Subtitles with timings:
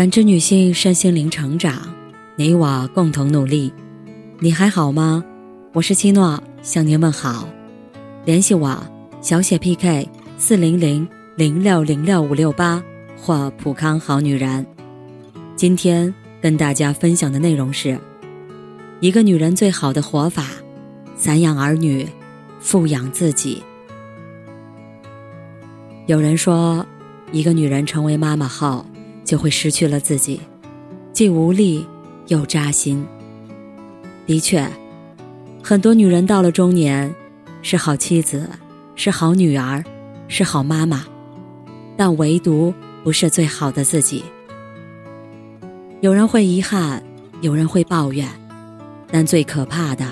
[0.00, 1.94] 感知女性身心灵成长，
[2.34, 3.70] 你我共同努力。
[4.38, 5.22] 你还好吗？
[5.74, 7.46] 我是七诺，向您问好。
[8.24, 8.82] 联系我：
[9.20, 10.08] 小写 PK
[10.38, 12.82] 四零零零六零六五六八
[13.14, 14.66] 或普康好女人。
[15.54, 17.98] 今天跟大家分享的内容是：
[19.00, 20.46] 一个女人最好的活法，
[21.14, 22.08] 散养儿女，
[22.58, 23.62] 富养自己。
[26.06, 26.86] 有人说，
[27.32, 28.86] 一个女人成为妈妈后，
[29.30, 30.40] 就会失去了自己，
[31.12, 31.86] 既无力
[32.26, 33.06] 又扎心。
[34.26, 34.66] 的确，
[35.62, 37.14] 很多女人到了中年，
[37.62, 38.50] 是好妻子，
[38.96, 39.84] 是好女儿，
[40.26, 41.04] 是好妈妈，
[41.96, 42.74] 但唯独
[43.04, 44.24] 不是最好的自己。
[46.00, 47.00] 有人会遗憾，
[47.40, 48.26] 有人会抱怨，
[49.12, 50.04] 但最可怕的，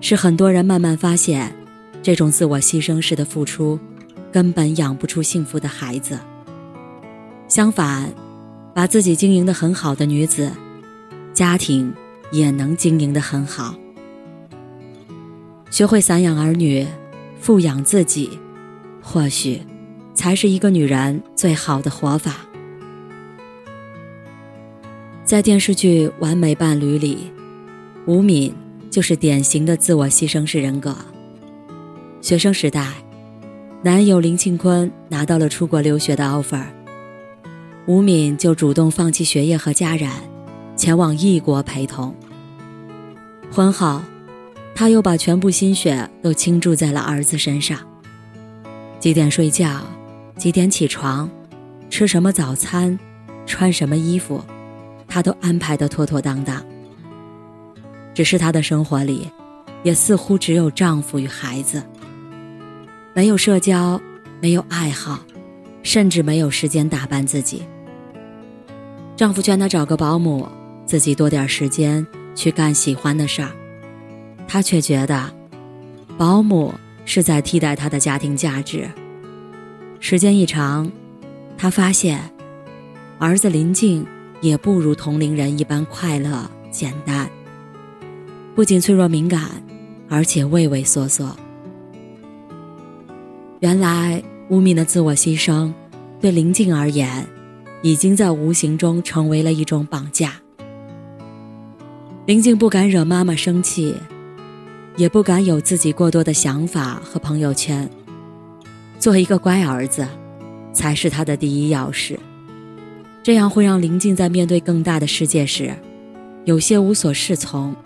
[0.00, 1.54] 是很多人慢慢发现，
[2.02, 3.78] 这种自我牺牲式的付出。
[4.32, 6.18] 根本养不出幸福的孩子。
[7.46, 8.12] 相反，
[8.76, 10.52] 把自己经营的很好的女子，
[11.32, 11.94] 家庭
[12.30, 13.74] 也能经营的很好。
[15.70, 16.86] 学会散养儿女，
[17.40, 18.38] 富养自己，
[19.00, 19.62] 或许
[20.12, 22.46] 才是一个女人最好的活法。
[25.24, 27.32] 在电视剧《完美伴侣》里，
[28.04, 28.54] 吴敏
[28.90, 30.94] 就是典型的自我牺牲式人格。
[32.20, 32.92] 学生时代。
[33.82, 36.64] 男友林庆坤拿到了出国留学的 offer，
[37.86, 40.10] 吴敏就主动放弃学业和家人，
[40.76, 42.12] 前往异国陪同。
[43.48, 44.02] 婚后，
[44.74, 47.78] 他又把全部心血都倾注在了儿子身上。
[48.98, 49.82] 几点睡觉，
[50.36, 51.30] 几点起床，
[51.88, 52.98] 吃什么早餐，
[53.46, 54.42] 穿什么衣服，
[55.06, 56.60] 他都安排得妥妥当当。
[58.14, 59.30] 只是她的生活里，
[59.84, 61.80] 也似乎只有丈夫与孩子。
[63.14, 64.00] 没有社交，
[64.40, 65.20] 没有爱好，
[65.84, 67.62] 甚至没有时间打扮自己。
[69.16, 70.46] 丈夫劝她找个保姆，
[70.84, 73.50] 自己多点时间去干喜欢的事儿，
[74.46, 75.32] 她却觉得，
[76.18, 76.74] 保姆
[77.06, 78.86] 是在替代她的家庭价值。
[80.00, 80.92] 时间一长，
[81.56, 82.20] 她发现，
[83.18, 84.06] 儿子林静
[84.42, 87.26] 也不如同龄人一般快乐简单，
[88.54, 89.50] 不仅脆弱敏感，
[90.10, 91.34] 而且畏畏缩缩。
[93.60, 95.72] 原来吴敏的自我牺牲，
[96.20, 97.26] 对林静而言，
[97.82, 100.34] 已经在无形中成为了一种绑架。
[102.26, 103.94] 林静不敢惹妈妈生气，
[104.96, 107.88] 也不敢有自己过多的想法和朋友圈。
[108.98, 110.06] 做一个乖儿子，
[110.72, 112.18] 才是他的第一要事。
[113.22, 115.72] 这样会让林静在面对更大的世界时，
[116.44, 117.76] 有些无所适从，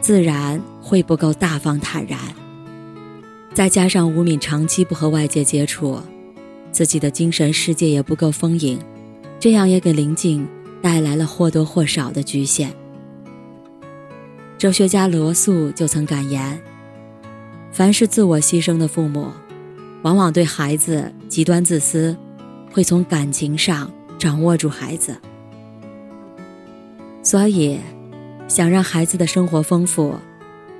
[0.00, 2.18] 自然会不够大方坦然。
[3.52, 6.00] 再加上吴敏长期不和外界接触，
[6.70, 8.78] 自己的精神世界也不够丰盈，
[9.40, 10.46] 这样也给林静
[10.80, 12.72] 带来了或多或少的局限。
[14.56, 16.60] 哲学家罗素就曾感言
[17.72, 19.28] ：“凡是自我牺牲的父母，
[20.02, 22.16] 往往对孩子极端自私，
[22.72, 25.16] 会从感情上掌握住孩子。
[27.22, 27.78] 所以，
[28.48, 30.14] 想让孩子的生活丰富，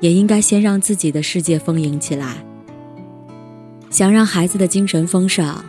[0.00, 2.44] 也应该先让自己的世界丰盈起来。”
[3.90, 5.64] 想让孩子的精神丰盛，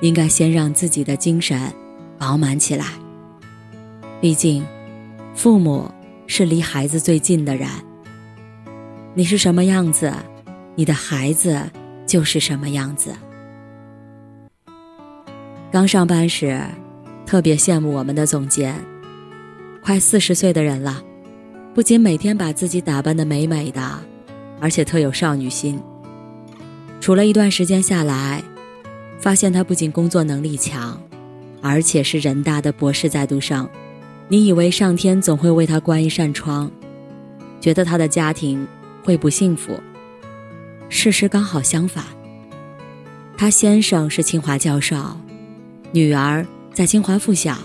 [0.00, 1.72] 应该先让自己的精神
[2.18, 2.86] 饱满起来。
[4.20, 4.64] 毕竟，
[5.34, 5.90] 父母
[6.26, 7.68] 是离孩子最近的人。
[9.14, 10.12] 你是什么样子，
[10.74, 11.58] 你的孩子
[12.06, 13.14] 就是什么样子。
[15.70, 16.60] 刚上班时，
[17.24, 18.74] 特别羡慕我们的总监，
[19.82, 21.02] 快四十岁的人了，
[21.74, 23.82] 不仅每天把自己打扮的美美的，
[24.60, 25.80] 而且特有少女心。
[27.00, 28.42] 处了一段时间下来，
[29.18, 31.00] 发现他不仅工作能力强，
[31.60, 33.68] 而且是人大的博士在读生。
[34.28, 36.70] 你以为上天总会为他关一扇窗，
[37.60, 38.66] 觉得他的家庭
[39.02, 39.72] 会不幸福？
[40.88, 42.04] 事实刚好相反。
[43.36, 44.96] 他先生是清华教授，
[45.92, 47.56] 女儿在清华附小，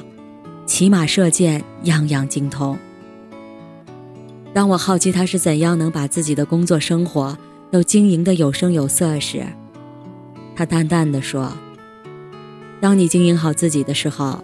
[0.66, 2.78] 骑马射箭样样精通。
[4.54, 7.38] 当我好奇他是怎样能把自己的工作生活。
[7.72, 9.46] 都经营的有声有色时，
[10.62, 11.52] 他淡淡的说
[12.80, 14.44] ：“当你经营好自己的时候，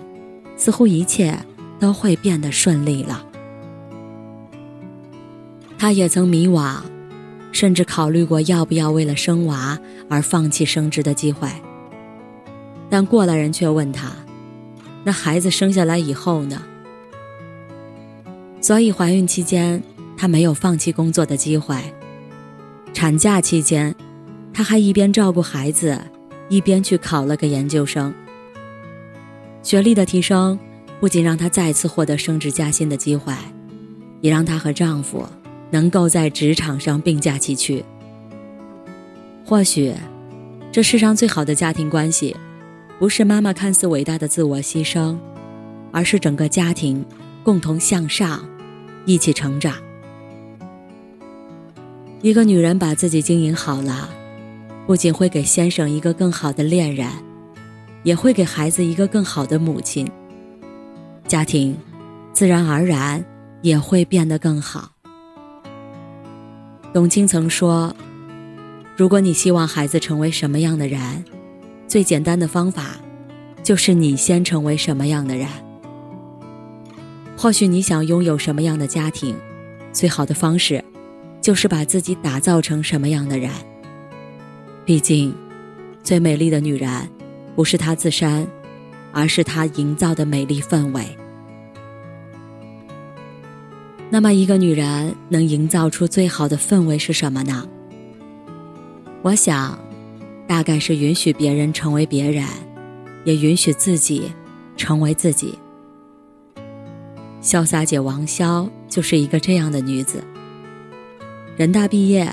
[0.56, 1.38] 似乎一切
[1.80, 3.24] 都会变得顺利了。”
[5.78, 6.78] 他也曾迷惘，
[7.52, 9.78] 甚至考虑过要不要为了生娃
[10.10, 11.48] 而放弃升职的机会。
[12.90, 14.12] 但过来人却问他
[15.06, 16.64] ：“那孩子生下来以后呢？”
[18.60, 19.84] 所以怀孕期间，
[20.18, 21.78] 他没有放弃工作的机会。
[22.92, 23.94] 产假期间，
[24.58, 26.02] 他还一边照顾孩子，
[26.50, 28.12] 一边去考了个研究生。
[29.62, 30.58] 学历的提升，
[31.00, 33.32] 不仅让她再次获得升职加薪的机会，
[34.20, 35.24] 也让她和丈夫
[35.70, 37.86] 能够在职场上并驾齐驱。
[39.46, 39.94] 或许，
[40.72, 42.36] 这世上最好的家庭关系，
[42.98, 45.16] 不是妈妈看似伟大的自我牺牲，
[45.92, 47.06] 而是整个家庭
[47.44, 48.44] 共同向上，
[49.06, 49.76] 一起成长。
[52.24, 54.10] 一个女人把自己经营好了，
[54.88, 57.06] 不仅会给先生一个更好的恋人，
[58.04, 60.10] 也会给孩子一个更好的母亲。
[61.28, 61.78] 家庭，
[62.32, 63.24] 自然而然
[63.62, 64.92] 也会变得更好。
[66.94, 67.94] 董卿曾说
[68.96, 71.26] ：“如果你希望孩子成为什么样的人，
[71.86, 72.96] 最简单的方法，
[73.62, 75.46] 就是你先成为什么样的人。
[77.36, 79.36] 或许你想拥有什么样的家庭，
[79.92, 80.82] 最好的方式。”
[81.40, 83.50] 就是把自己打造成什么样的人。
[84.88, 85.36] 毕竟，
[86.02, 86.90] 最美丽的女人，
[87.58, 88.48] 不是她自身，
[89.12, 91.06] 而是她营造的美丽氛围。
[94.10, 97.68] 那么，一个女人能营造出最好的氛围是什么呢？
[99.24, 99.78] 我想，
[100.48, 102.46] 大概是允许别人成为别人，
[103.26, 104.32] 也允许自己
[104.78, 105.60] 成为自己。
[107.42, 110.24] 潇洒姐王潇就是一个这样的女子。
[111.58, 112.32] 人大毕业，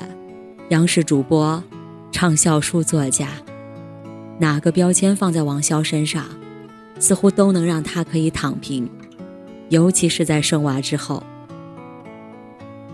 [0.68, 1.60] 央视主播，
[2.24, 3.28] 畅销书作家，
[4.38, 6.24] 哪个标签放在王潇身上，
[6.98, 8.88] 似乎都能让她可以躺平，
[9.68, 11.22] 尤其是在生娃之后。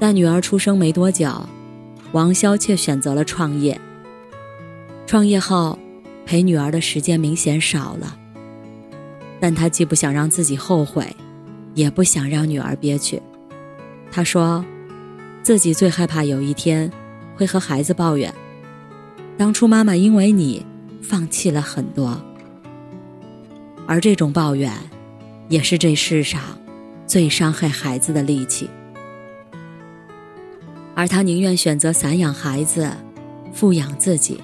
[0.00, 1.30] 但女儿出生没多久，
[2.10, 3.80] 王潇却选择了创业。
[5.06, 5.78] 创业后，
[6.26, 8.16] 陪女儿的时间明显少了，
[9.38, 11.06] 但他既不想让自己后悔，
[11.76, 13.22] 也不想让女儿憋屈。
[14.10, 14.64] 他说。
[15.42, 16.90] 自己最害怕有一天，
[17.36, 18.34] 会和孩子抱怨，
[19.40, 20.66] 当初妈妈因为你
[21.00, 22.22] 放弃了很多，
[23.86, 24.70] 而这种抱怨，
[25.48, 26.42] 也是这世上
[27.06, 28.68] 最伤害孩子的利器。
[30.94, 32.92] 而他宁愿选择散养孩子，
[33.50, 34.38] 富养自己。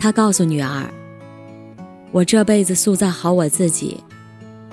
[0.00, 0.92] 他告诉女儿
[2.10, 4.02] ：“我这辈子塑造好我自己，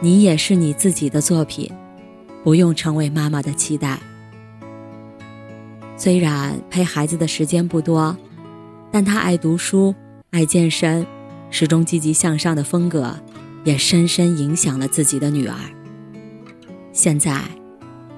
[0.02, 1.72] 你也是你自己的作品，
[2.44, 4.00] 不用成为妈妈的期待。”
[5.96, 8.18] 虽然陪孩子的时间不多，
[8.96, 9.94] 但他爱读书、
[10.32, 11.06] 爱健身，
[11.50, 13.14] 始终积极向上的风格，
[13.66, 15.58] 也深深影响了自己的女儿。
[16.94, 17.42] 现在，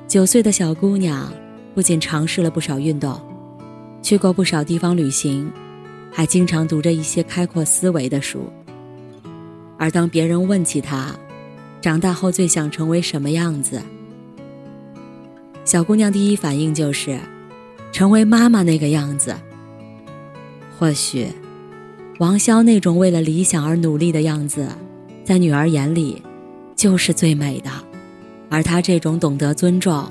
[0.07, 1.33] 九岁的小姑娘
[1.73, 3.19] 不仅尝试了不少运动，
[4.03, 5.51] 去过不少地方旅行，
[6.13, 8.47] 还经常读着一些开阔思维的书。
[9.79, 11.15] 而当别人问起她，
[11.81, 13.81] 长大后最想成为什么样子，
[15.65, 17.19] 小姑娘第一反应就是。
[17.91, 19.35] 成为妈妈那个样子，
[20.77, 21.27] 或许，
[22.19, 24.67] 王潇那种为了理想而努力的样子，
[25.23, 26.21] 在女儿眼里，
[26.75, 27.71] 就是最美的；
[28.47, 30.07] 而她这种懂得尊重、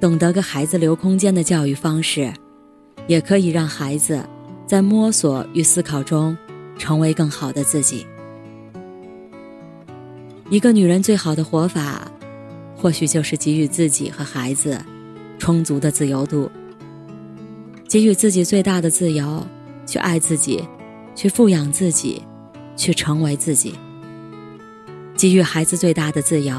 [0.00, 2.32] 懂得给孩子留空间的教育方式，
[3.06, 4.24] 也可以让孩子
[4.66, 6.34] 在摸索与思考中，
[6.78, 8.06] 成为更好的自己。
[10.48, 12.10] 一个女人最好的活法，
[12.74, 14.82] 或许就是给予自己和孩子
[15.38, 16.50] 充足的自由度。
[17.86, 19.44] 给予自己最大的自由，
[19.90, 20.64] 去爱自己，
[21.16, 22.22] 去富养自己，
[22.76, 23.72] 去成为自己；
[25.16, 26.54] 给予孩子最大的自由，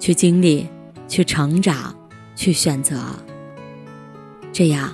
[0.00, 0.66] 去经历，
[1.06, 1.94] 去成长，
[2.34, 2.96] 去选择。
[4.52, 4.92] 这样，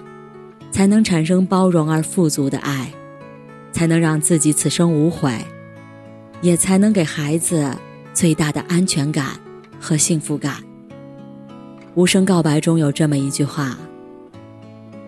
[0.71, 2.93] 才能产生包容而富足的爱，
[3.73, 5.33] 才能让自己此生无悔，
[6.43, 7.75] 也才能给孩子
[8.13, 9.41] 最大的安全感
[9.81, 10.63] 和幸福感。
[11.95, 13.79] 无声告白中有这么一句话。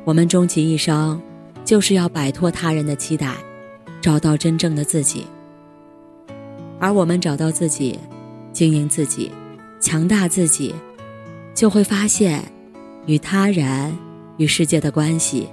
[0.06, 1.20] 我们终其一生，
[1.66, 3.34] 就是要摆脱他人的期待，
[4.00, 5.26] 找到真正的自己。
[6.78, 7.98] 而我们找到自己，
[8.52, 9.32] 经营自己，
[9.80, 10.72] 强大自己，
[11.54, 12.40] 就会发现，
[13.06, 13.98] 与他人、
[14.36, 15.48] 与世界的关系，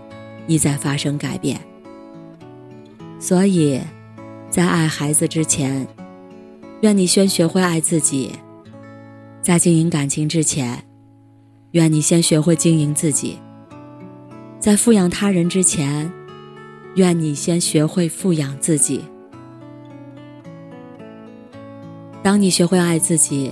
[0.45, 1.59] 亦在发生改变。
[3.19, 3.81] 所以，
[4.51, 5.87] 在爱孩子之前，
[6.81, 8.33] 愿你先学会爱自己；
[9.41, 10.83] 在经营感情之前，
[11.71, 13.39] 愿你先学会经营自己。
[14.63, 16.09] 在富养他人之前，
[16.95, 19.03] 愿你先学会富养自己。
[22.23, 23.51] 当你学会爱自己，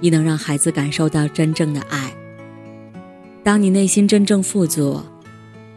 [0.00, 2.12] 亦能让孩子感受到真正的爱。
[3.44, 5.00] 当你内心真正富足，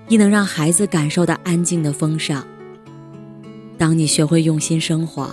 [0.07, 2.43] 亦能让孩子感受到安静的风尚。
[3.77, 5.29] 当你学会用心生活，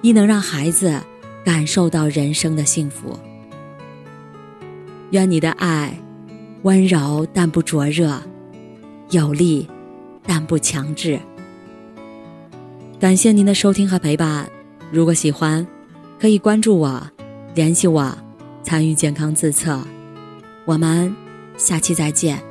[0.00, 1.02] 亦能让孩子
[1.44, 3.18] 感受到人生的幸福。
[5.10, 5.92] 愿你的爱。
[6.62, 8.20] 温柔但不灼热，
[9.10, 9.68] 有力
[10.24, 11.18] 但不强制。
[12.98, 14.48] 感谢您的收听和陪伴，
[14.90, 15.66] 如果喜欢，
[16.18, 17.00] 可以关注我，
[17.54, 18.12] 联系我，
[18.62, 19.80] 参与健康自测。
[20.64, 21.14] 我们
[21.56, 22.47] 下期再见。